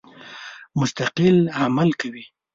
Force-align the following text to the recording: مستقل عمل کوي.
مستقل 0.79 1.37
عمل 1.61 1.89
کوي. 2.01 2.23